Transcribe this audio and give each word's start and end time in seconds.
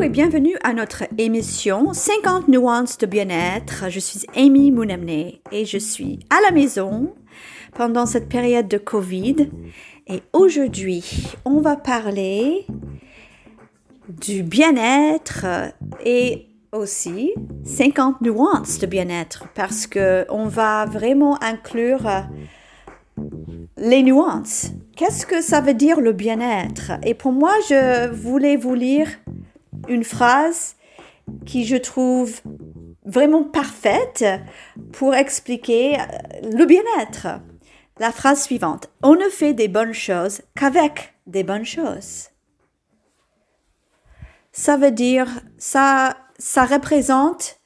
Et 0.00 0.10
bienvenue 0.10 0.56
à 0.62 0.74
notre 0.74 1.02
émission 1.18 1.92
50 1.92 2.46
nuances 2.46 2.98
de 2.98 3.06
bien-être. 3.06 3.86
Je 3.90 3.98
suis 3.98 4.26
Amy 4.36 4.70
Mounamne 4.70 5.08
et 5.50 5.64
je 5.64 5.76
suis 5.76 6.20
à 6.30 6.40
la 6.40 6.52
maison 6.52 7.12
pendant 7.74 8.06
cette 8.06 8.28
période 8.28 8.68
de 8.68 8.78
Covid. 8.78 9.50
Et 10.06 10.22
aujourd'hui, 10.32 11.34
on 11.44 11.60
va 11.60 11.74
parler 11.74 12.64
du 14.08 14.44
bien-être 14.44 15.46
et 16.04 16.46
aussi 16.70 17.34
50 17.64 18.20
nuances 18.20 18.78
de 18.78 18.86
bien-être 18.86 19.48
parce 19.54 19.88
que 19.88 20.24
on 20.30 20.46
va 20.46 20.86
vraiment 20.86 21.42
inclure 21.42 22.08
les 23.76 24.02
nuances. 24.04 24.70
Qu'est-ce 24.96 25.26
que 25.26 25.42
ça 25.42 25.60
veut 25.60 25.74
dire 25.74 26.00
le 26.00 26.12
bien-être? 26.12 26.92
Et 27.04 27.14
pour 27.14 27.32
moi, 27.32 27.52
je 27.68 28.08
voulais 28.12 28.56
vous 28.56 28.74
lire 28.74 29.08
une 29.88 30.04
phrase 30.04 30.76
qui 31.46 31.64
je 31.64 31.76
trouve 31.76 32.40
vraiment 33.04 33.44
parfaite 33.44 34.24
pour 34.92 35.14
expliquer 35.14 35.98
euh, 35.98 36.04
le 36.52 36.64
bien-être. 36.64 37.40
La 37.98 38.12
phrase 38.12 38.42
suivante. 38.42 38.90
On 39.02 39.14
ne 39.14 39.28
fait 39.28 39.54
des 39.54 39.68
bonnes 39.68 39.92
choses 39.94 40.42
qu'avec 40.54 41.14
des 41.26 41.42
bonnes 41.42 41.64
choses. 41.64 42.28
Ça 44.52 44.76
veut 44.76 44.92
dire, 44.92 45.28
ça, 45.58 46.16
ça 46.38 46.64
représente 46.64 47.60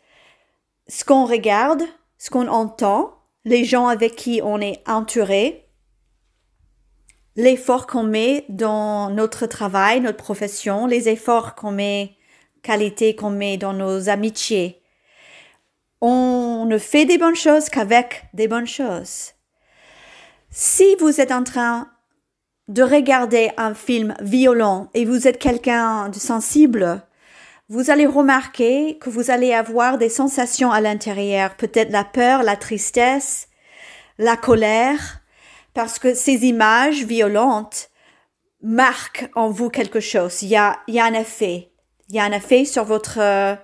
ce 0.88 1.04
qu'on 1.04 1.26
regarde, 1.26 1.82
ce 2.18 2.30
qu'on 2.30 2.48
entend, 2.48 3.14
les 3.44 3.64
gens 3.64 3.88
avec 3.88 4.16
qui 4.16 4.40
on 4.42 4.60
est 4.60 4.82
entouré, 4.88 5.61
l'effort 7.36 7.86
qu'on 7.86 8.02
met 8.02 8.44
dans 8.48 9.10
notre 9.10 9.46
travail, 9.46 10.00
notre 10.00 10.18
profession, 10.18 10.86
les 10.86 11.08
efforts 11.08 11.54
qu'on 11.54 11.72
met, 11.72 12.16
qualité 12.62 13.16
qu'on 13.16 13.30
met 13.30 13.56
dans 13.56 13.72
nos 13.72 14.08
amitiés. 14.08 14.80
On 16.00 16.64
ne 16.66 16.78
fait 16.78 17.04
des 17.04 17.18
bonnes 17.18 17.36
choses 17.36 17.68
qu'avec 17.68 18.24
des 18.34 18.48
bonnes 18.48 18.66
choses. 18.66 19.32
Si 20.50 20.96
vous 20.96 21.20
êtes 21.20 21.32
en 21.32 21.44
train 21.44 21.88
de 22.68 22.82
regarder 22.82 23.50
un 23.56 23.74
film 23.74 24.14
violent 24.20 24.88
et 24.94 25.04
vous 25.04 25.26
êtes 25.26 25.38
quelqu'un 25.38 26.08
de 26.08 26.18
sensible, 26.18 27.02
vous 27.68 27.90
allez 27.90 28.06
remarquer 28.06 28.98
que 28.98 29.08
vous 29.08 29.30
allez 29.30 29.54
avoir 29.54 29.96
des 29.96 30.08
sensations 30.10 30.70
à 30.70 30.80
l'intérieur, 30.80 31.56
peut-être 31.56 31.90
la 31.90 32.04
peur, 32.04 32.42
la 32.42 32.56
tristesse, 32.56 33.48
la 34.18 34.36
colère, 34.36 35.21
parce 35.74 35.98
que 35.98 36.14
ces 36.14 36.44
images 36.44 37.04
violentes 37.04 37.90
marquent 38.62 39.30
en 39.34 39.50
vous 39.50 39.70
quelque 39.70 40.00
chose. 40.00 40.42
Il 40.42 40.48
y 40.48 40.56
a, 40.56 40.78
y 40.88 41.00
a 41.00 41.04
un 41.04 41.14
effet. 41.14 41.70
Il 42.08 42.16
y 42.16 42.18
a 42.18 42.24
un 42.24 42.32
effet 42.32 42.64
sur 42.64 42.84
votre 42.84 43.18
euh, 43.18 43.54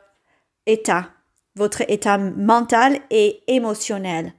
état, 0.67 1.11
votre 1.55 1.83
état 1.89 2.19
mental 2.19 2.99
et 3.11 3.43
émotionnel. 3.47 4.33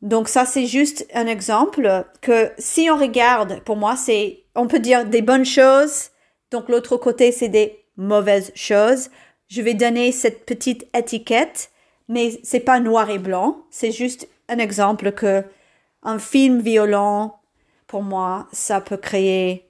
Donc 0.00 0.28
ça, 0.28 0.44
c'est 0.44 0.66
juste 0.66 1.06
un 1.14 1.26
exemple 1.26 2.06
que 2.20 2.50
si 2.58 2.90
on 2.90 2.96
regarde, 2.96 3.60
pour 3.64 3.76
moi, 3.76 3.96
c'est, 3.96 4.44
on 4.56 4.66
peut 4.66 4.80
dire 4.80 5.04
des 5.04 5.22
bonnes 5.22 5.44
choses. 5.44 6.10
Donc 6.50 6.68
l'autre 6.68 6.96
côté, 6.96 7.30
c'est 7.30 7.48
des 7.48 7.84
mauvaises 7.96 8.50
choses. 8.56 9.10
Je 9.48 9.62
vais 9.62 9.74
donner 9.74 10.10
cette 10.10 10.44
petite 10.44 10.88
étiquette, 10.96 11.70
mais 12.08 12.40
c'est 12.42 12.60
pas 12.60 12.80
noir 12.80 13.10
et 13.10 13.18
blanc. 13.18 13.62
C'est 13.70 13.92
juste 13.92 14.28
un 14.48 14.58
exemple 14.58 15.12
que 15.12 15.44
un 16.02 16.18
film 16.18 16.60
violent, 16.60 17.40
pour 17.86 18.02
moi, 18.02 18.48
ça 18.52 18.80
peut 18.80 18.96
créer 18.96 19.68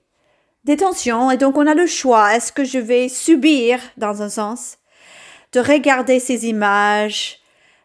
des 0.64 0.76
tensions. 0.76 1.30
Et 1.30 1.36
donc, 1.36 1.56
on 1.56 1.66
a 1.66 1.74
le 1.74 1.86
choix. 1.86 2.34
Est-ce 2.34 2.52
que 2.52 2.64
je 2.64 2.78
vais 2.78 3.08
subir, 3.08 3.80
dans 3.96 4.22
un 4.22 4.28
sens, 4.28 4.78
de 5.52 5.60
regarder 5.60 6.20
ces 6.20 6.46
images 6.46 7.40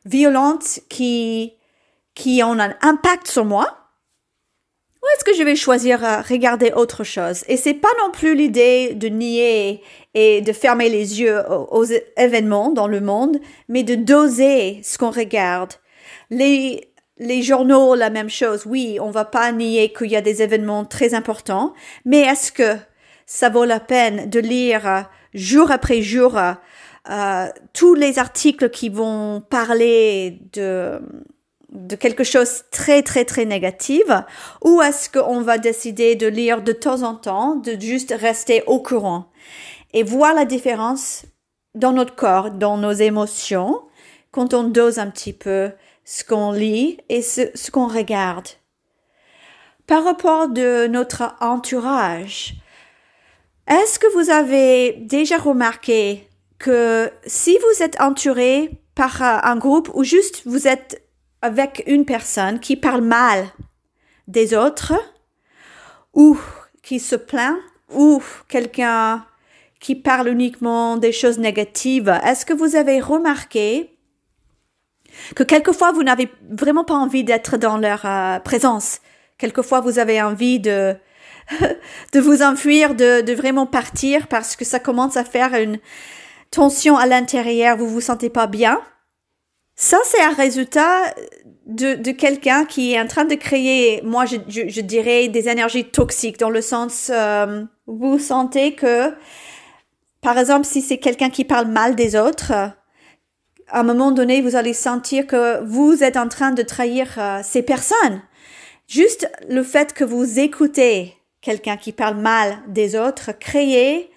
violentes 0.05 0.79
qui, 0.89 1.53
qui 2.13 2.41
ont 2.43 2.59
un 2.59 2.75
impact 2.81 3.27
sur 3.27 3.45
moi? 3.45 3.77
Ou 5.01 5.05
est-ce 5.13 5.23
que 5.23 5.35
je 5.35 5.43
vais 5.43 5.55
choisir 5.55 6.03
à 6.03 6.21
regarder 6.21 6.71
autre 6.71 7.03
chose? 7.03 7.43
Et 7.47 7.57
c'est 7.57 7.73
pas 7.73 7.91
non 8.03 8.11
plus 8.11 8.35
l'idée 8.35 8.93
de 8.93 9.07
nier 9.07 9.83
et 10.13 10.41
de 10.41 10.53
fermer 10.53 10.89
les 10.89 11.21
yeux 11.21 11.43
aux 11.49 11.85
événements 12.17 12.71
dans 12.71 12.87
le 12.87 12.99
monde, 12.99 13.39
mais 13.69 13.83
de 13.83 13.95
doser 13.95 14.81
ce 14.83 14.97
qu'on 14.97 15.11
regarde. 15.11 15.73
Les, 16.29 16.91
les 17.19 17.41
journaux, 17.41 17.95
la 17.95 18.09
même 18.09 18.29
chose. 18.29 18.65
Oui, 18.65 18.97
on 19.01 19.11
va 19.11 19.25
pas 19.25 19.51
nier 19.51 19.91
qu'il 19.91 20.11
y 20.11 20.15
a 20.15 20.21
des 20.21 20.41
événements 20.41 20.85
très 20.85 21.13
importants, 21.13 21.73
mais 22.05 22.21
est-ce 22.21 22.51
que 22.51 22.77
ça 23.25 23.49
vaut 23.49 23.65
la 23.65 23.79
peine 23.79 24.29
de 24.29 24.39
lire 24.39 24.87
euh, 24.87 25.01
jour 25.33 25.71
après 25.71 26.01
jour 26.01 26.37
euh, 27.09 27.47
tous 27.73 27.93
les 27.93 28.19
articles 28.19 28.69
qui 28.69 28.89
vont 28.89 29.41
parler 29.49 30.39
de 30.53 30.99
de 31.69 31.95
quelque 31.95 32.23
chose 32.23 32.63
très 32.71 33.03
très 33.03 33.25
très 33.25 33.45
négatif 33.45 34.03
ou 34.63 34.81
est-ce 34.81 35.09
qu'on 35.09 35.41
va 35.41 35.57
décider 35.57 36.15
de 36.15 36.27
lire 36.27 36.61
de 36.61 36.71
temps 36.71 37.03
en 37.03 37.13
temps, 37.15 37.55
de 37.55 37.77
juste 37.79 38.13
rester 38.17 38.63
au 38.67 38.79
courant? 38.79 39.29
Et 39.93 40.03
voir 40.03 40.33
la 40.33 40.45
différence 40.45 41.25
dans 41.75 41.91
notre 41.91 42.15
corps, 42.15 42.51
dans 42.51 42.77
nos 42.77 42.91
émotions 42.91 43.81
quand 44.31 44.53
on 44.53 44.63
dose 44.63 44.99
un 44.99 45.09
petit 45.09 45.33
peu 45.33 45.71
ce 46.07 46.23
qu'on 46.23 46.53
lit 46.53 46.99
et 47.09 47.21
ce, 47.21 47.69
qu'on 47.69 47.87
regarde. 47.87 48.47
Par 49.87 50.05
rapport 50.05 50.47
de 50.47 50.87
notre 50.87 51.35
entourage, 51.41 52.55
est-ce 53.67 53.99
que 53.99 54.07
vous 54.13 54.29
avez 54.29 54.93
déjà 54.93 55.37
remarqué 55.37 56.25
que 56.59 57.11
si 57.25 57.57
vous 57.57 57.83
êtes 57.83 57.99
entouré 57.99 58.71
par 58.95 59.21
un 59.21 59.57
groupe 59.57 59.91
ou 59.93 60.05
juste 60.05 60.43
vous 60.45 60.69
êtes 60.69 61.03
avec 61.41 61.83
une 61.87 62.05
personne 62.05 62.61
qui 62.61 62.77
parle 62.77 63.01
mal 63.01 63.45
des 64.29 64.55
autres 64.55 64.93
ou 66.13 66.39
qui 66.83 67.01
se 67.01 67.17
plaint 67.17 67.59
ou 67.93 68.23
quelqu'un 68.47 69.25
qui 69.81 69.93
parle 69.93 70.29
uniquement 70.29 70.95
des 70.95 71.11
choses 71.11 71.37
négatives, 71.37 72.17
est-ce 72.23 72.45
que 72.45 72.53
vous 72.53 72.77
avez 72.77 73.01
remarqué 73.01 73.96
que 75.35 75.43
quelquefois 75.43 75.91
vous 75.91 76.03
n'avez 76.03 76.29
vraiment 76.49 76.83
pas 76.83 76.95
envie 76.95 77.23
d'être 77.23 77.57
dans 77.57 77.77
leur 77.77 78.05
euh, 78.05 78.39
présence. 78.39 78.99
Quelquefois 79.37 79.81
vous 79.81 79.99
avez 79.99 80.21
envie 80.21 80.59
de 80.59 80.95
de 82.13 82.19
vous 82.19 82.41
enfuir, 82.41 82.95
de, 82.95 83.21
de 83.21 83.33
vraiment 83.33 83.65
partir 83.65 84.27
parce 84.27 84.55
que 84.55 84.65
ça 84.65 84.79
commence 84.79 85.17
à 85.17 85.23
faire 85.23 85.53
une 85.53 85.79
tension 86.51 86.97
à 86.97 87.05
l'intérieur, 87.05 87.77
vous 87.77 87.87
vous 87.87 88.01
sentez 88.01 88.29
pas 88.29 88.47
bien. 88.47 88.81
Ça, 89.75 89.97
c'est 90.05 90.21
un 90.21 90.33
résultat 90.33 91.13
de, 91.67 91.93
de 91.93 92.11
quelqu'un 92.11 92.65
qui 92.65 92.93
est 92.93 92.99
en 92.99 93.07
train 93.07 93.25
de 93.25 93.35
créer, 93.35 94.01
moi, 94.03 94.25
je, 94.25 94.37
je, 94.47 94.81
dirais, 94.81 95.27
des 95.27 95.49
énergies 95.49 95.85
toxiques 95.85 96.39
dans 96.39 96.49
le 96.49 96.61
sens, 96.61 97.11
euh, 97.13 97.63
vous 97.85 98.17
sentez 98.17 98.73
que, 98.73 99.13
par 100.21 100.37
exemple, 100.39 100.65
si 100.65 100.81
c'est 100.81 100.97
quelqu'un 100.97 101.29
qui 101.29 101.45
parle 101.45 101.67
mal 101.67 101.95
des 101.95 102.15
autres, 102.15 102.53
à 103.69 103.81
un 103.81 103.83
moment 103.83 104.11
donné, 104.11 104.41
vous 104.41 104.55
allez 104.55 104.73
sentir 104.73 105.27
que 105.27 105.63
vous 105.63 106.03
êtes 106.03 106.17
en 106.17 106.27
train 106.27 106.51
de 106.51 106.61
trahir 106.61 107.07
euh, 107.17 107.41
ces 107.43 107.61
personnes. 107.61 108.21
Juste 108.87 109.29
le 109.49 109.63
fait 109.63 109.93
que 109.93 110.03
vous 110.03 110.39
écoutez 110.39 111.17
quelqu'un 111.41 111.77
qui 111.77 111.91
parle 111.91 112.17
mal 112.17 112.57
des 112.67 112.95
autres, 112.95 113.31
créez 113.37 114.09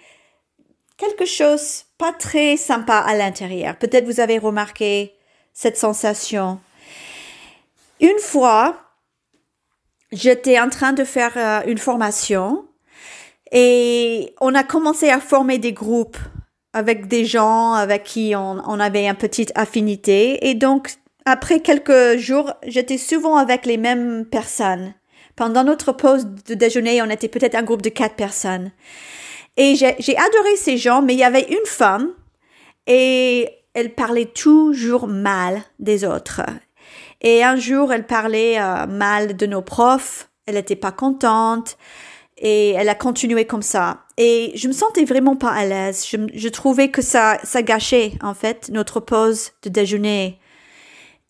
quelque 0.97 1.25
chose 1.25 1.83
pas 1.97 2.13
très 2.13 2.57
sympa 2.57 2.97
à 2.97 3.15
l'intérieur. 3.15 3.77
Peut-être 3.77 4.05
vous 4.05 4.19
avez 4.19 4.37
remarqué 4.37 5.13
cette 5.53 5.77
sensation. 5.77 6.59
Une 7.99 8.19
fois, 8.19 8.77
j'étais 10.11 10.59
en 10.59 10.69
train 10.69 10.93
de 10.93 11.03
faire 11.03 11.33
euh, 11.35 11.61
une 11.69 11.77
formation 11.77 12.65
et 13.51 14.33
on 14.39 14.55
a 14.55 14.63
commencé 14.63 15.09
à 15.09 15.19
former 15.19 15.57
des 15.57 15.73
groupes 15.73 16.17
avec 16.73 17.07
des 17.07 17.25
gens 17.25 17.73
avec 17.73 18.03
qui 18.03 18.33
on, 18.35 18.79
avait 18.79 19.07
une 19.07 19.15
petite 19.15 19.51
affinité. 19.55 20.49
Et 20.49 20.53
donc, 20.53 20.93
après 21.25 21.59
quelques 21.59 22.17
jours, 22.17 22.53
j'étais 22.65 22.97
souvent 22.97 23.35
avec 23.35 23.65
les 23.65 23.77
mêmes 23.77 24.25
personnes. 24.25 24.93
Pendant 25.35 25.63
notre 25.63 25.91
pause 25.91 26.25
de 26.25 26.53
déjeuner, 26.53 27.01
on 27.01 27.09
était 27.09 27.27
peut-être 27.27 27.55
un 27.55 27.63
groupe 27.63 27.81
de 27.81 27.89
quatre 27.89 28.15
personnes. 28.15 28.71
Et 29.57 29.75
j'ai 29.75 30.17
adoré 30.17 30.55
ces 30.55 30.77
gens, 30.77 31.01
mais 31.01 31.13
il 31.13 31.19
y 31.19 31.23
avait 31.23 31.47
une 31.49 31.65
femme 31.65 32.09
et 32.87 33.49
elle 33.73 33.93
parlait 33.93 34.25
toujours 34.25 35.07
mal 35.07 35.61
des 35.79 36.05
autres. 36.05 36.41
Et 37.21 37.43
un 37.43 37.55
jour, 37.55 37.93
elle 37.93 38.07
parlait 38.07 38.59
euh, 38.59 38.87
mal 38.87 39.37
de 39.37 39.45
nos 39.45 39.61
profs, 39.61 40.29
elle 40.47 40.55
n'était 40.55 40.75
pas 40.75 40.91
contente 40.91 41.77
et 42.37 42.71
elle 42.71 42.89
a 42.89 42.95
continué 42.95 43.45
comme 43.45 43.61
ça. 43.61 43.99
Et 44.23 44.51
je 44.53 44.67
me 44.67 44.71
sentais 44.71 45.03
vraiment 45.03 45.35
pas 45.35 45.49
à 45.49 45.65
l'aise. 45.65 46.05
Je, 46.07 46.47
trouvais 46.49 46.91
que 46.91 47.01
ça, 47.01 47.39
ça 47.43 47.63
gâchait, 47.63 48.11
en 48.21 48.35
fait, 48.35 48.69
notre 48.69 48.99
pause 48.99 49.49
de 49.63 49.69
déjeuner. 49.69 50.39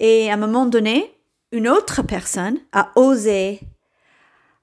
Et 0.01 0.29
à 0.29 0.33
un 0.33 0.38
moment 0.38 0.65
donné, 0.65 1.09
une 1.53 1.69
autre 1.69 2.01
personne 2.01 2.57
a 2.73 2.91
osé, 2.97 3.61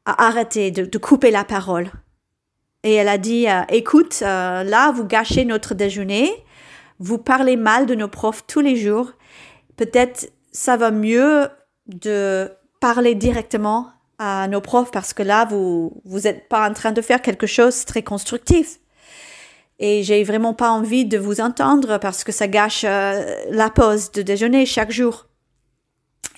a 0.04 0.26
arrêté 0.26 0.70
de, 0.70 0.84
de 0.84 0.98
couper 0.98 1.30
la 1.30 1.42
parole. 1.42 1.90
Et 2.82 2.92
elle 2.92 3.08
a 3.08 3.16
dit, 3.16 3.48
euh, 3.48 3.62
écoute, 3.70 4.18
euh, 4.20 4.62
là, 4.62 4.92
vous 4.92 5.04
gâchez 5.06 5.46
notre 5.46 5.72
déjeuner, 5.72 6.30
vous 6.98 7.16
parlez 7.16 7.56
mal 7.56 7.86
de 7.86 7.94
nos 7.94 8.08
profs 8.08 8.46
tous 8.46 8.60
les 8.60 8.76
jours. 8.76 9.12
Peut-être 9.76 10.30
ça 10.52 10.76
va 10.76 10.90
mieux 10.90 11.48
de 11.86 12.52
parler 12.78 13.14
directement 13.14 13.88
à 14.18 14.48
nos 14.48 14.60
profs 14.60 14.90
parce 14.90 15.12
que 15.14 15.22
là, 15.22 15.44
vous 15.44 16.00
vous 16.04 16.26
êtes 16.26 16.48
pas 16.48 16.68
en 16.68 16.72
train 16.72 16.92
de 16.92 17.00
faire 17.00 17.22
quelque 17.22 17.46
chose 17.46 17.84
très 17.84 18.02
constructif. 18.02 18.78
Et 19.80 20.02
j'ai 20.02 20.24
vraiment 20.24 20.54
pas 20.54 20.70
envie 20.70 21.04
de 21.04 21.18
vous 21.18 21.40
entendre 21.40 21.98
parce 21.98 22.24
que 22.24 22.32
ça 22.32 22.48
gâche 22.48 22.84
euh, 22.84 23.44
la 23.50 23.70
pause 23.70 24.10
de 24.10 24.22
déjeuner 24.22 24.66
chaque 24.66 24.90
jour. 24.90 25.26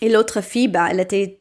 Et 0.02 0.10
l'autre 0.10 0.42
fille, 0.42 0.68
bah, 0.68 0.88
elle 0.90 1.00
était 1.00 1.40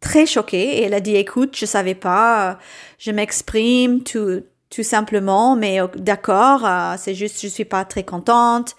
très 0.00 0.26
choquée 0.26 0.78
et 0.78 0.82
elle 0.84 0.94
a 0.94 1.00
dit, 1.00 1.16
écoute, 1.16 1.56
je 1.56 1.66
savais 1.66 1.96
pas, 1.96 2.58
je 2.98 3.10
m'exprime 3.10 4.04
tout, 4.04 4.42
tout 4.70 4.82
simplement, 4.84 5.56
mais 5.56 5.80
euh, 5.80 5.88
d'accord, 5.96 6.64
euh, 6.64 6.94
c'est 6.96 7.14
juste, 7.14 7.40
je 7.42 7.48
suis 7.48 7.64
pas 7.64 7.84
très 7.84 8.04
contente. 8.04 8.76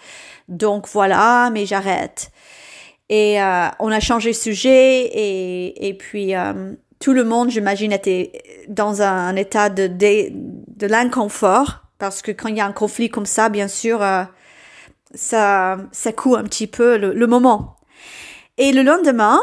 Donc 0.47 0.87
voilà, 0.87 1.49
mais 1.51 1.65
j'arrête. 1.65 2.31
Et 3.09 3.41
euh, 3.41 3.67
on 3.79 3.91
a 3.91 3.99
changé 3.99 4.31
de 4.31 4.35
sujet 4.35 5.03
et, 5.05 5.87
et 5.87 5.93
puis 5.93 6.35
euh, 6.35 6.73
tout 6.99 7.13
le 7.13 7.23
monde, 7.23 7.49
j'imagine, 7.49 7.91
était 7.91 8.65
dans 8.67 9.01
un, 9.01 9.35
état 9.35 9.69
de, 9.69 9.87
de, 9.87 10.29
de 10.31 10.87
l'inconfort 10.87 11.83
parce 11.99 12.21
que 12.21 12.31
quand 12.31 12.49
il 12.49 12.57
y 12.57 12.61
a 12.61 12.65
un 12.65 12.73
conflit 12.73 13.09
comme 13.09 13.25
ça, 13.25 13.49
bien 13.49 13.67
sûr, 13.67 14.01
euh, 14.03 14.23
ça, 15.13 15.77
ça 15.91 16.11
coûte 16.11 16.37
un 16.37 16.43
petit 16.43 16.67
peu 16.67 16.97
le, 16.97 17.13
le, 17.13 17.27
moment. 17.27 17.77
Et 18.57 18.71
le 18.71 18.83
lendemain, 18.83 19.39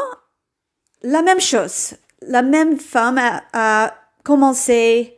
la 1.01 1.21
même 1.21 1.41
chose. 1.41 1.95
La 2.21 2.43
même 2.43 2.79
femme 2.79 3.17
a, 3.17 3.43
a 3.53 3.93
commencé 4.23 5.17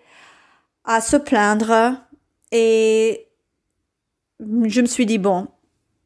à 0.86 1.02
se 1.02 1.18
plaindre 1.18 1.98
et 2.52 3.28
je 4.40 4.82
me 4.82 4.86
suis 4.88 5.06
dit, 5.06 5.18
bon, 5.18 5.48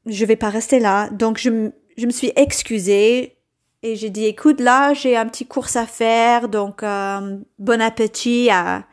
je 0.05 0.25
vais 0.25 0.35
pas 0.35 0.49
rester 0.49 0.79
là. 0.79 1.09
Donc, 1.09 1.38
je, 1.38 1.71
je 2.01 2.07
me 2.07 2.12
suis 2.12 2.31
excusée 2.36 3.38
et 3.83 3.95
j'ai 3.95 4.09
dit 4.09 4.25
écoute 4.25 4.59
là 4.59 4.95
j'ai 4.95 5.15
un 5.15 5.27
petit 5.27 5.45
course 5.45 5.75
à 5.75 5.86
faire 5.86 6.50
donc 6.50 6.81
euh, 6.81 7.38
bon 7.59 7.80
appétit 7.80 8.50
à, 8.50 8.86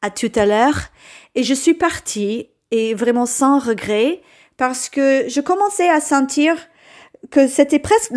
à 0.00 0.10
tout 0.10 0.30
à 0.36 0.46
l'heure 0.46 0.78
et 1.34 1.42
je 1.42 1.52
suis 1.52 1.74
partie 1.74 2.48
et 2.70 2.94
vraiment 2.94 3.26
sans 3.26 3.58
regret 3.58 4.22
parce 4.56 4.88
que 4.88 5.28
je 5.28 5.40
commençais 5.40 5.88
à 5.88 6.00
sentir 6.00 6.56
que 7.32 7.48
c'était 7.48 7.80
presque 7.80 8.12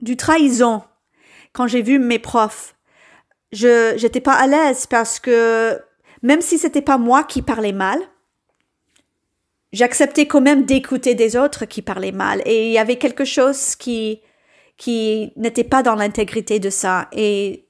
du 0.00 0.16
trahison 0.16 0.82
quand 1.52 1.68
j'ai 1.68 1.82
vu 1.82 2.00
mes 2.00 2.18
profs. 2.18 2.74
Je 3.52 3.94
j'étais 3.96 4.20
pas 4.20 4.34
à 4.34 4.48
l'aise 4.48 4.86
parce 4.86 5.20
que 5.20 5.80
même 6.22 6.40
si 6.40 6.58
c'était 6.58 6.82
pas 6.82 6.98
moi 6.98 7.22
qui 7.22 7.40
parlais 7.40 7.72
mal, 7.72 8.00
j'acceptais 9.72 10.26
quand 10.26 10.40
même 10.40 10.64
d'écouter 10.64 11.14
des 11.14 11.36
autres 11.36 11.64
qui 11.64 11.82
parlaient 11.82 12.12
mal. 12.12 12.42
Et 12.46 12.66
il 12.66 12.72
y 12.72 12.78
avait 12.78 12.96
quelque 12.96 13.24
chose 13.24 13.76
qui, 13.76 14.20
qui 14.76 15.32
n'était 15.36 15.64
pas 15.64 15.82
dans 15.82 15.94
l'intégrité 15.94 16.58
de 16.58 16.70
ça. 16.70 17.08
Et 17.12 17.66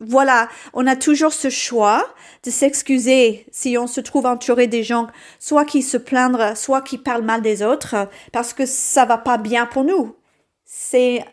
voilà, 0.00 0.48
on 0.74 0.86
a 0.86 0.96
toujours 0.96 1.32
ce 1.32 1.48
choix 1.48 2.06
de 2.42 2.50
s'excuser 2.50 3.46
si 3.50 3.78
on 3.78 3.86
se 3.86 4.00
trouve 4.00 4.26
entouré 4.26 4.66
des 4.66 4.82
gens, 4.82 5.06
soit 5.38 5.64
qui 5.64 5.82
se 5.82 5.96
plaignent, 5.96 6.54
soit 6.54 6.82
qui 6.82 6.98
parlent 6.98 7.24
mal 7.24 7.42
des 7.42 7.62
autres, 7.62 8.08
parce 8.32 8.52
que 8.52 8.66
ça 8.66 9.04
va 9.06 9.18
pas 9.18 9.38
bien 9.38 9.66
pour 9.66 9.84
nous. 9.84 10.14
C'est 10.64 11.24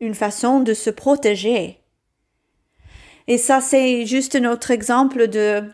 une 0.00 0.14
façon 0.14 0.60
de 0.60 0.74
se 0.74 0.90
protéger. 0.90 1.80
Et 3.26 3.38
ça, 3.38 3.62
c'est 3.62 4.04
juste 4.04 4.36
un 4.36 4.44
autre 4.44 4.70
exemple 4.70 5.28
de 5.28 5.64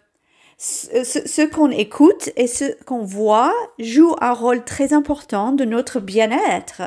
ce, 0.61 1.47
qu'on 1.47 1.71
écoute 1.71 2.31
et 2.37 2.47
ce 2.47 2.77
qu'on 2.85 3.03
voit 3.03 3.55
joue 3.79 4.15
un 4.21 4.33
rôle 4.33 4.63
très 4.65 4.93
important 4.93 5.53
de 5.53 5.65
notre 5.65 6.01
bien-être. 6.01 6.83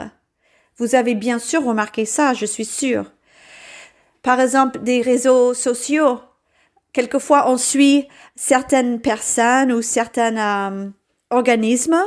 Vous 0.77 0.93
avez 0.93 1.15
bien 1.15 1.39
sûr 1.39 1.63
remarqué 1.65 2.05
ça, 2.05 2.33
je 2.33 2.45
suis 2.45 2.65
sûre. 2.65 3.11
Par 4.21 4.39
exemple, 4.39 4.79
des 4.83 5.01
réseaux 5.01 5.53
sociaux. 5.53 6.19
Quelquefois, 6.93 7.49
on 7.49 7.57
suit 7.57 8.07
certaines 8.35 9.01
personnes 9.01 9.71
ou 9.71 9.81
certains 9.81 10.71
euh, 10.71 10.89
organismes 11.31 12.01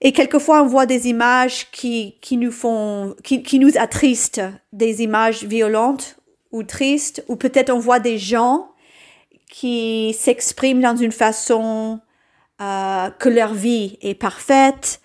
et 0.00 0.12
quelquefois, 0.12 0.62
on 0.62 0.66
voit 0.66 0.86
des 0.86 1.08
images 1.08 1.70
qui, 1.70 2.18
qui 2.20 2.36
nous 2.36 2.52
font, 2.52 3.16
qui, 3.24 3.42
qui 3.42 3.58
nous 3.58 3.78
attristent, 3.78 4.42
des 4.72 5.02
images 5.02 5.44
violentes 5.44 6.18
ou 6.52 6.62
tristes, 6.64 7.24
ou 7.28 7.36
peut-être 7.36 7.70
on 7.70 7.78
voit 7.78 7.98
des 7.98 8.18
gens 8.18 8.68
qui 9.50 10.14
s'expriment 10.18 10.80
dans 10.80 10.96
une 10.96 11.12
façon 11.12 12.00
euh, 12.60 13.10
que 13.10 13.28
leur 13.28 13.54
vie 13.54 13.98
est 14.02 14.14
parfaite 14.14 15.00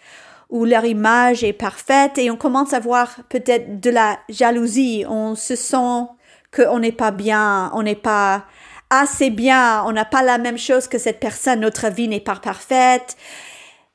ou 0.50 0.66
leur 0.66 0.86
image 0.86 1.44
est 1.44 1.54
parfaite 1.54 2.18
et 2.18 2.30
on 2.30 2.36
commence 2.36 2.74
à 2.74 2.80
voir 2.80 3.22
peut-être 3.30 3.80
de 3.80 3.90
la 3.90 4.20
jalousie. 4.30 5.06
On 5.08 5.36
se 5.36 5.56
sent 5.56 6.08
qu'on 6.54 6.80
n'est 6.80 6.92
pas 6.92 7.12
bien, 7.12 7.72
on 7.74 7.84
n'est 7.84 7.96
pas 7.96 8.46
assez 8.90 9.30
bien, 9.30 9.84
on 9.86 9.94
n'a 9.94 10.06
pas 10.06 10.22
la 10.22 10.38
même 10.38 10.58
chose 10.58 10.88
que 10.88 10.98
cette 10.98 11.20
personne, 11.20 11.62
notre 11.62 11.90
vie 11.90 12.10
n'est 12.10 12.20
pas 12.20 12.36
parfaite. 12.36 13.16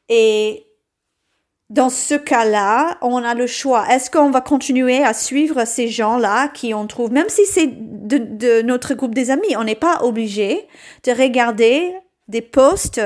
Et 0.09 0.66
dans 1.69 1.91
ce 1.91 2.15
cas-là, 2.15 2.97
on 3.03 3.25
a 3.25 3.35
le 3.35 3.47
choix. 3.47 3.87
Est-ce 3.91 4.11
qu'on 4.11 4.31
va 4.31 4.41
continuer 4.41 5.03
à 5.03 5.13
suivre 5.13 5.65
ces 5.65 5.89
gens-là 5.89 6.49
qui 6.49 6.75
on 6.75 6.87
trouve, 6.87 7.11
même 7.11 7.29
si 7.29 7.45
c'est 7.45 7.69
de, 7.69 8.63
notre 8.63 8.95
groupe 8.95 9.15
des 9.15 9.31
amis, 9.31 9.57
on 9.57 9.65
n'est 9.65 9.75
pas 9.75 10.03
obligé 10.03 10.69
de 11.05 11.11
regarder 11.11 11.93
des 12.29 12.41
posts, 12.41 13.01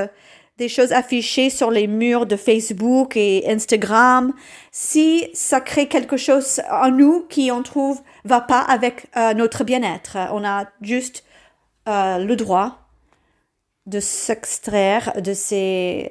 des 0.57 0.69
choses 0.69 0.91
affichées 0.91 1.49
sur 1.49 1.71
les 1.71 1.87
murs 1.87 2.27
de 2.27 2.35
Facebook 2.35 3.17
et 3.17 3.49
Instagram, 3.49 4.31
si 4.71 5.27
ça 5.33 5.59
crée 5.59 5.87
quelque 5.87 6.17
chose 6.17 6.61
en 6.69 6.91
nous 6.91 7.25
qui 7.29 7.51
on 7.51 7.63
trouve 7.63 7.99
va 8.25 8.41
pas 8.41 8.59
avec 8.59 9.07
euh, 9.17 9.33
notre 9.33 9.63
bien-être. 9.63 10.17
On 10.33 10.45
a 10.45 10.67
juste 10.81 11.23
euh, 11.89 12.19
le 12.19 12.35
droit 12.35 12.77
de 13.87 13.99
s'extraire 13.99 15.19
de 15.19 15.33
ces, 15.33 16.09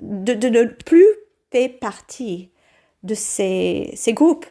de 0.00 0.48
ne 0.48 0.64
plus 0.64 1.06
fait 1.50 1.68
partie 1.68 2.50
de 3.02 3.14
ces, 3.14 3.94
groupes. 4.08 4.46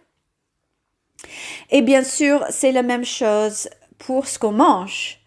Et 1.69 1.81
bien 1.81 2.03
sûr, 2.03 2.43
c'est 2.49 2.71
la 2.71 2.83
même 2.83 3.05
chose 3.05 3.69
pour 3.97 4.27
ce 4.27 4.39
qu'on 4.39 4.51
mange. 4.51 5.19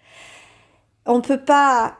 On 1.06 1.16
ne 1.16 1.22
peut 1.22 1.44
pas 1.44 1.96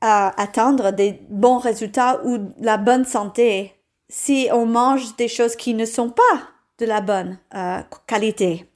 atteindre 0.00 0.90
des 0.90 1.20
bons 1.28 1.58
résultats 1.58 2.20
ou 2.24 2.38
la 2.58 2.76
bonne 2.76 3.04
santé 3.04 3.72
si 4.08 4.48
on 4.52 4.66
mange 4.66 5.14
des 5.16 5.28
choses 5.28 5.54
qui 5.54 5.74
ne 5.74 5.84
sont 5.84 6.10
pas 6.10 6.48
de 6.78 6.86
la 6.86 7.00
bonne 7.00 7.38
euh, 7.54 7.80
qualité. 8.06 8.66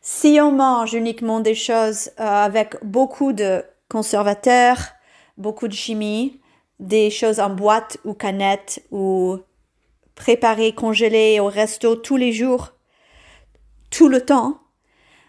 Si 0.00 0.38
on 0.40 0.52
mange 0.52 0.94
uniquement 0.94 1.40
des 1.40 1.56
choses 1.56 2.10
euh, 2.20 2.24
avec 2.24 2.76
beaucoup 2.84 3.32
de 3.32 3.64
conservateurs, 3.90 4.78
beaucoup 5.36 5.66
de 5.66 5.72
chimie, 5.72 6.40
des 6.78 7.10
choses 7.10 7.40
en 7.40 7.50
boîte 7.50 7.98
ou 8.04 8.14
canette 8.14 8.82
ou 8.90 9.38
préparées, 10.14 10.72
congelées 10.72 11.40
au 11.40 11.46
resto 11.46 11.96
tous 11.96 12.16
les 12.16 12.32
jours, 12.32 12.72
tout 13.90 14.08
le 14.08 14.24
temps, 14.24 14.58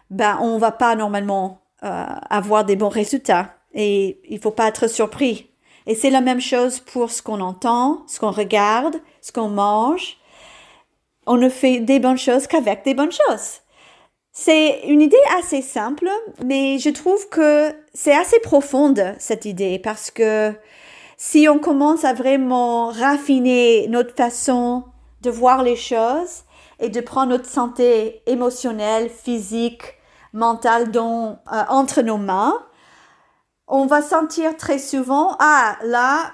ben 0.09 0.37
on 0.41 0.57
va 0.57 0.71
pas 0.71 0.95
normalement 0.95 1.61
euh, 1.83 2.05
avoir 2.29 2.65
des 2.65 2.75
bons 2.75 2.89
résultats 2.89 3.55
et 3.73 4.19
il 4.29 4.39
faut 4.39 4.51
pas 4.51 4.67
être 4.67 4.87
surpris. 4.87 5.51
Et 5.87 5.95
c'est 5.95 6.09
la 6.09 6.21
même 6.21 6.41
chose 6.41 6.79
pour 6.79 7.11
ce 7.11 7.21
qu'on 7.21 7.41
entend, 7.41 8.03
ce 8.07 8.19
qu'on 8.19 8.31
regarde, 8.31 8.95
ce 9.21 9.31
qu'on 9.31 9.49
mange. 9.49 10.17
On 11.27 11.37
ne 11.37 11.49
fait 11.49 11.79
des 11.79 11.99
bonnes 11.99 12.17
choses 12.17 12.47
qu'avec 12.47 12.83
des 12.83 12.93
bonnes 12.93 13.11
choses. 13.11 13.61
C'est 14.31 14.81
une 14.87 15.01
idée 15.01 15.15
assez 15.37 15.61
simple, 15.61 16.09
mais 16.43 16.77
je 16.77 16.89
trouve 16.89 17.29
que 17.29 17.71
c'est 17.93 18.15
assez 18.15 18.39
profonde 18.39 19.15
cette 19.17 19.45
idée 19.45 19.79
parce 19.79 20.11
que 20.11 20.53
si 21.17 21.47
on 21.49 21.59
commence 21.59 22.03
à 22.03 22.13
vraiment 22.13 22.87
raffiner 22.87 23.87
notre 23.87 24.15
façon 24.15 24.83
de 25.21 25.29
voir 25.29 25.63
les 25.63 25.75
choses 25.75 26.43
et 26.79 26.89
de 26.89 27.01
prendre 27.01 27.29
notre 27.29 27.49
santé 27.49 28.21
émotionnelle, 28.25 29.09
physique, 29.09 29.95
mentale 30.33 30.91
dans, 30.91 31.39
euh, 31.51 31.63
entre 31.69 32.01
nos 32.01 32.17
mains, 32.17 32.57
on 33.67 33.85
va 33.85 34.01
sentir 34.01 34.55
très 34.57 34.77
souvent, 34.77 35.35
ah 35.39 35.77
là, 35.83 36.33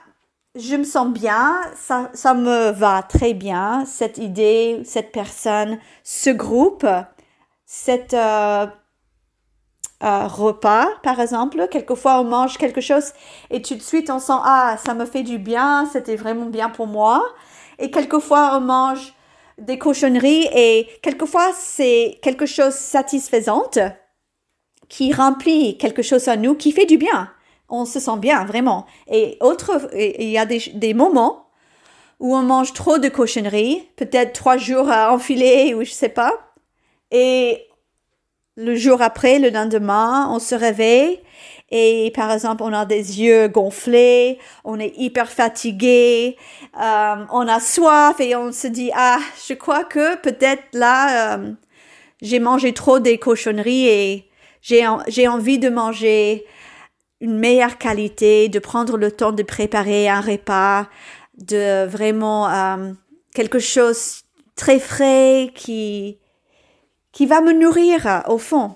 je 0.56 0.76
me 0.76 0.84
sens 0.84 1.08
bien, 1.08 1.62
ça, 1.76 2.10
ça 2.14 2.34
me 2.34 2.72
va 2.72 3.04
très 3.04 3.34
bien, 3.34 3.86
cette 3.86 4.18
idée, 4.18 4.82
cette 4.84 5.12
personne, 5.12 5.80
ce 6.04 6.30
groupe, 6.30 6.86
cette 7.66 8.14
euh, 8.14 8.68
repas, 10.01 10.88
par 11.03 11.20
exemple. 11.20 11.67
Quelquefois, 11.70 12.20
on 12.22 12.24
mange 12.24 12.58
quelque 12.58 12.81
chose 12.81 13.12
et 13.50 13.62
tout 13.62 13.75
de 13.75 13.81
suite, 13.81 14.10
on 14.10 14.20
sent, 14.20 14.34
ah, 14.43 14.77
ça 14.84 14.93
me 14.93 15.05
fait 15.05 15.24
du 15.24 15.38
bien, 15.38 15.88
c'était 15.91 16.15
vraiment 16.15 16.48
bien 16.48 16.70
pour 16.70 16.88
moi. 16.88 17.24
Et 17.79 17.91
quelquefois, 17.91 18.58
on 18.58 18.62
mange 18.62 19.13
des 19.58 19.77
cochonneries 19.77 20.48
et 20.53 20.88
quelquefois, 21.01 21.51
c'est 21.58 22.20
quelque 22.22 22.46
chose 22.46 22.74
satisfaisante 22.74 23.79
qui 24.89 25.13
remplit 25.13 25.77
quelque 25.77 26.01
chose 26.01 26.27
en 26.27 26.38
nous, 26.38 26.55
qui 26.55 26.72
fait 26.72 26.86
du 26.86 26.98
bien. 26.98 27.29
On 27.70 27.86
se 27.86 28.00
sent 28.00 28.17
bien, 28.17 28.43
vraiment. 28.43 28.86
Et 29.08 29.38
autre, 29.39 29.89
il 29.96 30.29
y 30.29 30.38
a 30.38 30.46
des, 30.46 30.60
des 30.74 30.93
moments 30.93 31.48
où 32.20 32.36
on 32.36 32.43
mange 32.43 32.74
trop 32.74 32.98
de 32.98 33.08
cochonneries, 33.08 33.88
peut-être 33.96 34.34
trois 34.34 34.58
jours 34.58 34.89
à 34.91 35.13
enfiler 35.13 35.74
ou 35.74 35.84
je 35.84 35.91
sais 35.91 36.10
pas. 36.10 36.34
Et 37.10 37.67
le 38.58 38.75
jour 38.75 39.01
après, 39.01 39.39
le 39.39 39.50
lendemain, 39.50 40.29
on 40.31 40.39
se 40.39 40.55
réveille 40.55 41.20
et 41.72 42.12
par 42.13 42.31
exemple, 42.31 42.63
on 42.63 42.74
a 42.74 42.86
des 42.86 43.22
yeux 43.22 43.48
gonflés, 43.48 44.39
on 44.65 44.77
est 44.77 44.93
hyper 44.98 45.31
fatigué, 45.31 46.38
euh, 46.79 47.15
on 47.31 47.48
a 47.48 47.60
soif 47.62 48.20
et 48.20 48.36
on 48.36 48.51
se 48.51 48.67
dit 48.67 48.91
ah, 48.93 49.20
je 49.48 49.53
crois 49.53 49.86
que 49.86 50.17
peut-être 50.17 50.63
là 50.74 51.36
euh, 51.38 51.53
j'ai 52.22 52.39
mangé 52.39 52.74
trop 52.74 53.00
des 53.00 53.17
cochonneries 53.17 53.88
et 53.88 54.29
j'ai 54.62 54.86
j'ai 55.08 55.29
envie 55.29 55.60
de 55.60 55.70
manger 55.70 56.46
une 57.22 57.38
meilleure 57.38 57.77
qualité, 57.77 58.50
de 58.50 58.60
prendre 58.60 58.98
le 58.98 59.12
temps 59.12 59.31
de 59.31 59.43
préparer 59.43 60.10
un 60.10 60.22
repas, 60.22 60.88
de 61.38 61.86
vraiment 61.86 62.50
euh, 62.50 62.91
quelque 63.34 63.60
chose 63.60 64.24
très 64.58 64.79
frais 64.79 65.51
qui 65.55 66.17
qui 67.12 67.25
va 67.25 67.41
me 67.41 67.53
nourrir 67.53 68.24
au 68.27 68.38
fond. 68.38 68.75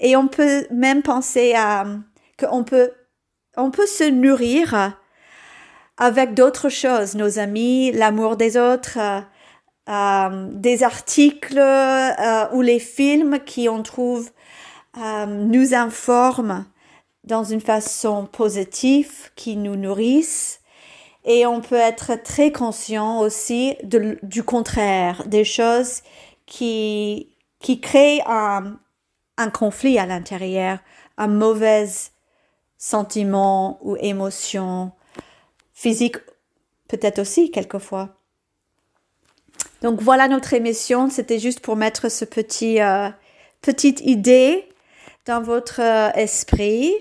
Et 0.00 0.16
on 0.16 0.28
peut 0.28 0.66
même 0.70 1.02
penser 1.02 1.54
à 1.54 1.84
qu'on 2.38 2.64
peut, 2.64 2.90
on 3.56 3.70
peut 3.70 3.86
se 3.86 4.04
nourrir 4.04 4.96
avec 5.96 6.34
d'autres 6.34 6.68
choses, 6.68 7.14
nos 7.14 7.38
amis, 7.38 7.92
l'amour 7.92 8.36
des 8.36 8.56
autres, 8.56 8.98
euh, 9.88 10.48
des 10.52 10.82
articles 10.82 11.58
euh, 11.58 12.48
ou 12.52 12.62
les 12.62 12.78
films 12.78 13.38
qui, 13.44 13.68
on 13.68 13.82
trouve, 13.82 14.30
euh, 14.96 15.26
nous 15.26 15.74
informent 15.74 16.64
dans 17.24 17.44
une 17.44 17.60
façon 17.60 18.26
positive, 18.26 19.30
qui 19.36 19.56
nous 19.56 19.76
nourrissent. 19.76 20.60
Et 21.24 21.46
on 21.46 21.60
peut 21.60 21.76
être 21.76 22.22
très 22.22 22.52
conscient 22.52 23.20
aussi 23.20 23.76
de, 23.82 24.18
du 24.22 24.42
contraire, 24.42 25.22
des 25.26 25.44
choses 25.44 26.02
qui, 26.44 27.33
qui 27.64 27.80
créent 27.80 28.20
un, 28.26 28.76
conflit 29.54 29.98
à 29.98 30.04
l'intérieur, 30.04 30.80
un 31.16 31.28
mauvais 31.28 31.86
sentiments 32.76 33.78
ou 33.80 33.96
émotions 34.00 34.92
physiques, 35.72 36.18
peut-être 36.88 37.20
aussi 37.20 37.50
quelquefois. 37.50 38.10
Donc 39.80 40.02
voilà 40.02 40.28
notre 40.28 40.52
émission. 40.52 41.08
C'était 41.08 41.38
juste 41.38 41.60
pour 41.60 41.76
mettre 41.76 42.10
ce 42.10 42.26
petit 42.26 42.82
euh, 42.82 43.08
petite 43.62 44.02
idée 44.02 44.68
dans 45.24 45.40
votre 45.40 45.80
euh, 45.80 46.10
esprit 46.16 46.92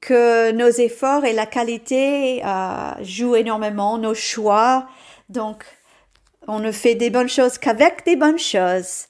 que 0.00 0.50
nos 0.50 0.70
efforts 0.70 1.24
et 1.24 1.32
la 1.32 1.46
qualité 1.46 2.42
euh, 2.44 2.90
jouent 3.00 3.36
énormément, 3.36 3.96
nos 3.98 4.14
choix. 4.14 4.88
Donc 5.28 5.64
on 6.48 6.58
ne 6.58 6.72
fait 6.72 6.96
des 6.96 7.10
bonnes 7.10 7.28
choses 7.28 7.58
qu'avec 7.58 8.04
des 8.04 8.16
bonnes 8.16 8.40
choses. 8.40 9.06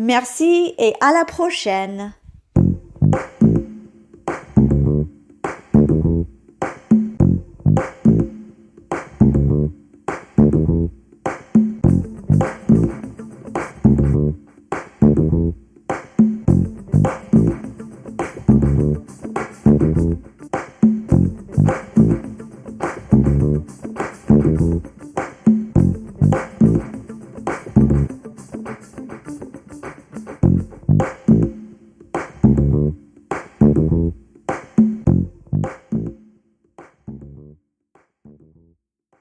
Merci 0.00 0.74
et 0.78 0.94
à 1.00 1.12
la 1.12 1.24
prochaine. 1.24 2.12